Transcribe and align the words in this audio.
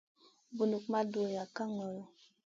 Bunuk 0.55 0.85
ma 0.91 0.99
dura 1.11 1.43
ka 1.55 1.63
ŋolo. 1.75 2.03